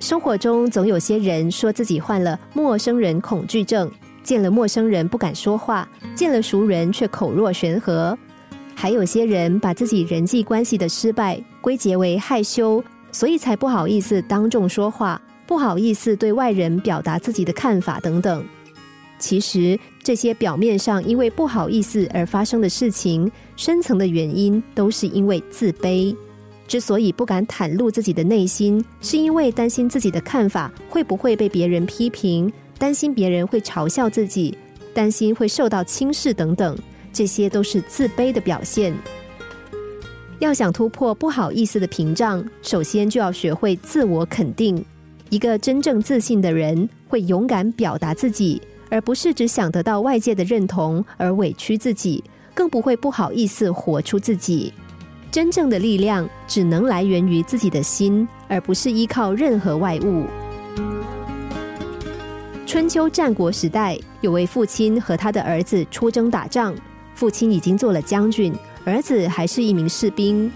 [0.00, 3.90] 生活中总有些人说自己患了陌生人恐惧症，
[4.22, 8.16] 见了陌生人不敢说话，见了熟人却口若悬河。
[8.74, 18.44] 还有些人把自己人际关系的失败归结为害羞，所以才不好意思当众说话，不好意思对外人表达自己的看法等等。
[19.18, 26.14] 其实这些表面上因为不好意思而发生的事情，深层的原因都是因为自卑。
[26.68, 34.56] 之所以不敢袒露自己的内心，是因为担心自己的看法会不会被别人批评，担心别人会嘲笑自己，
[34.94, 36.78] 担心会受到轻视等等，
[37.12, 38.94] 这些都是自卑的表现。
[40.38, 44.84] 要想突破不好意思的屏障，首先就要学会自我肯定。
[45.30, 48.62] 一个真正自信的人，会勇敢表达自己。
[48.90, 52.24] 而不是只想得到外界的认同而委屈自己，
[52.54, 54.72] 更不会不好意思活出自己。
[55.38, 60.24] 真正的力量只能来源于自己的心，而不是依靠任何外物。
[62.66, 66.74] 春秋战国时代，有位父亲和他的儿子出征打仗，
[67.14, 68.52] 父亲已经做了将军，
[68.84, 70.50] 儿子还是一名士兵。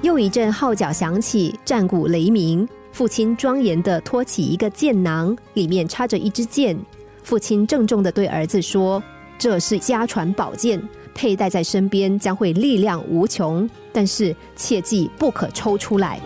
[0.00, 6.78] 又一阵号角响起，战鼓雷鸣，父亲庄严的托起一个箭囊，里面插着一支箭。
[7.24, 9.02] 父亲郑重的对儿子说
[9.36, 10.80] ：“这是家传宝剑，
[11.14, 16.20] 佩戴在身边将会力量无穷，但是切记不可抽出来。”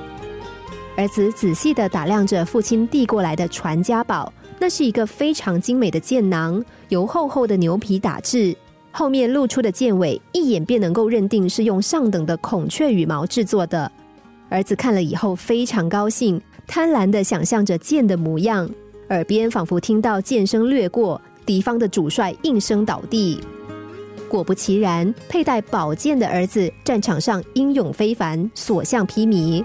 [0.97, 8.57] 儿子仔细的打量着父亲递过来的传家宝，那是一个非常精美的剑囊，由厚厚的牛皮打制，
[8.93, 13.91] 后面露出的剑尾一眼便能够认定是用上等的孔雀羽毛制作的。
[14.49, 18.71] 儿子看了以后非常高兴，贪婪的想象着剑的模样。
[19.09, 23.41] 耳边仿佛听到剑声掠过，敌方的主帅应声倒地。
[24.29, 29.65] 果不其然，佩戴宝剑的儿子战场上英勇非凡，所向披靡。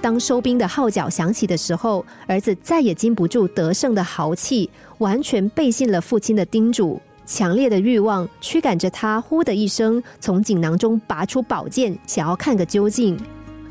[0.00, 7.00] 当收兵的号角响起的时候，儿子再也禁不住得胜的豪气，完全背信了父亲的叮嘱。
[7.26, 13.16] 强烈的欲望驱赶着他，呼的一声从锦囊中拔出宝剑，想要看个究竟。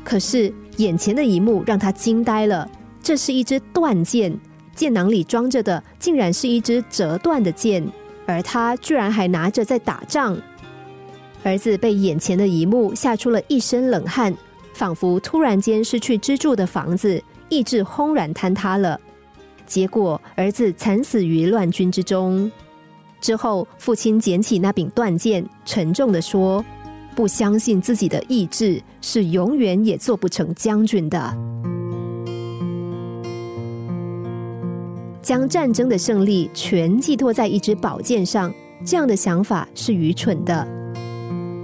[0.02, 2.66] 可是眼前的一幕让他惊呆了，
[3.02, 4.32] 这是一支断剑。
[4.74, 7.86] 剑囊里装着的竟然是一支折断的剑，
[8.30, 10.36] 而他居然还拿着在打仗。
[11.42, 14.34] 儿子被眼前的一幕吓出了一身冷汗，
[14.74, 19.00] 仿佛突然间失去支柱的房子，意志轰然坍塌了。
[19.66, 22.50] 结果儿子惨死于乱军之中。
[23.20, 26.64] 之后，父亲捡起那柄断剑，沉重的说
[27.14, 31.34] ：“不相信自己的意志，是永远也做不成将军的。”
[35.22, 38.52] 将战争的胜利全寄托在一支宝剑上，
[38.84, 40.66] 这样的想法是愚蠢的。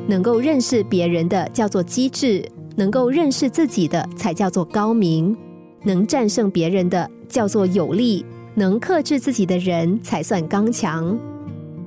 [0.06, 2.44] 能够认识别人的叫做机智，
[2.76, 5.36] 能够认识自己的才叫做高明。
[5.82, 8.24] 能战胜别人的叫做有力，
[8.54, 11.18] 能克制自己的人才算刚强。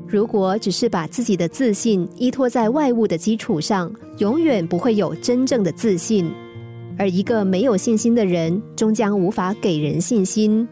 [0.08, 6.32] 如果只是把自己的自信依托在外物的基础上，永远不会有真正的自信。
[6.98, 10.68] 而一个没有信心的人，终将无法给人信心。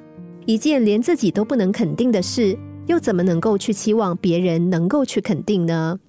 [0.47, 5.99] 一件连自己都不能肯定的事，又怎么能够去期望别人能够去肯定呢？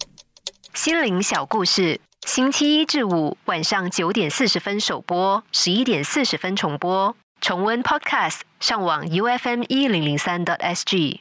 [0.72, 7.16] 心灵小故事，星期一至五晚上九点四十分首播，十一点四十分重播。
[7.40, 11.20] 重温 Podcast，上网 U F M 一零零三 t S G。